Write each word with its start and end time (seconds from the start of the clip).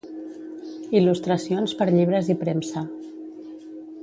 Il·lustracions 0.99 1.77
per 1.83 1.89
llibres 1.93 2.33
i 2.35 2.37
premsa. 2.43 2.87